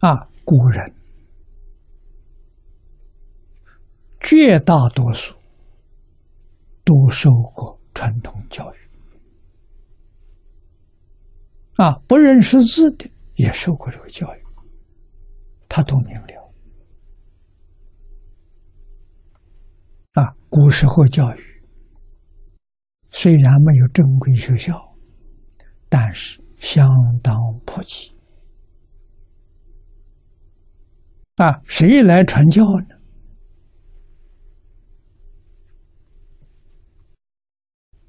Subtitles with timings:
[0.00, 0.94] 啊，古人
[4.20, 5.34] 绝大多数
[6.84, 8.76] 都受过传统教育，
[11.76, 14.44] 啊，不认识字的也受过这个教育，
[15.68, 16.52] 他都明了。
[20.12, 21.62] 啊，古时候教育
[23.10, 24.74] 虽然没有正规学校，
[25.88, 26.88] 但是相
[27.22, 28.12] 当普及。
[31.40, 33.00] 啊，谁来传教呢？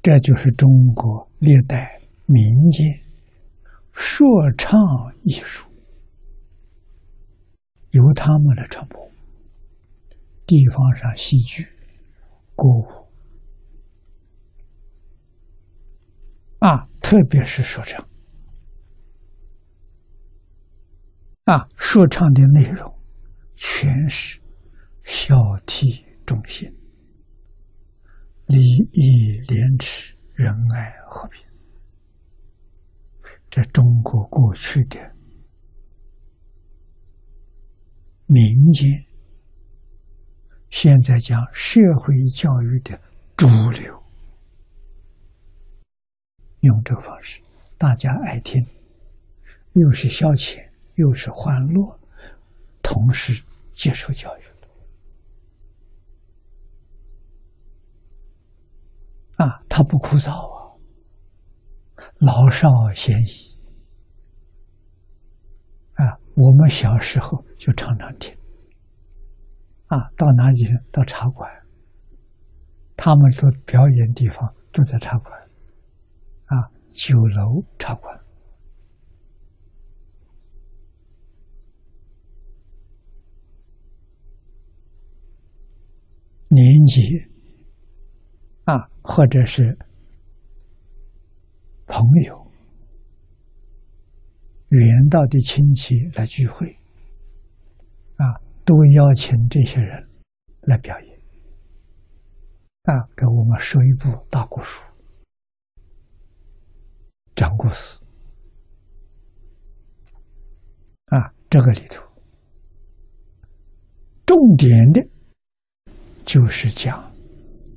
[0.00, 2.86] 这就是中国历代民间
[3.92, 4.80] 说唱
[5.24, 5.68] 艺术，
[7.90, 8.98] 由他们来传播。
[10.46, 11.64] 地方上戏剧、
[12.56, 12.86] 歌舞，
[16.60, 18.08] 啊，特别是说唱，
[21.44, 22.97] 啊，说唱的内容。
[23.60, 24.40] 全是
[25.02, 25.34] 孝
[25.66, 26.72] 悌忠信、
[28.46, 28.60] 礼
[28.92, 31.44] 义廉耻、仁爱和平。
[33.50, 35.12] 这中国过去的
[38.26, 38.88] 民间，
[40.70, 43.00] 现在讲社会教育的
[43.36, 44.00] 主流，
[46.60, 47.40] 用这个方式，
[47.76, 48.64] 大家爱听，
[49.72, 50.64] 又是消遣，
[50.94, 51.98] 又是欢乐，
[52.88, 53.44] 同时。
[53.78, 54.42] 接受教育
[59.36, 60.74] 啊，他不枯燥啊，
[62.18, 63.56] 老少咸宜
[65.94, 66.18] 啊。
[66.34, 68.36] 我们小时候就常常听
[69.86, 71.48] 啊，到哪里到茶馆，
[72.96, 75.40] 他们都表演地方都在茶馆
[76.46, 78.27] 啊，酒楼茶馆。
[86.88, 87.28] 你
[88.64, 89.76] 啊，或者是
[91.86, 92.50] 朋友、
[94.68, 96.66] 远道的亲戚来聚会
[98.16, 98.24] 啊，
[98.64, 100.08] 都邀请这些人
[100.62, 101.20] 来表演
[102.84, 104.80] 啊，给我们说一部大故事、
[107.34, 108.00] 讲故事
[111.06, 112.02] 啊，这个里头
[114.24, 115.06] 重点的。
[116.28, 117.10] 就是讲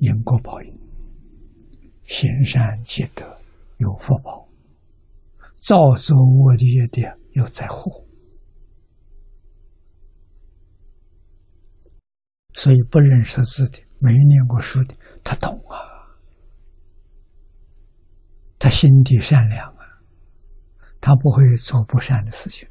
[0.00, 0.76] 因果报应，
[2.02, 3.24] 行善积德
[3.76, 4.48] 有福报，
[5.54, 8.04] 造作恶业的有灾祸。
[12.54, 15.78] 所以不认识字的、没念过书的，他懂啊，
[18.58, 20.02] 他心地善良啊，
[21.00, 22.68] 他不会做不善的事情。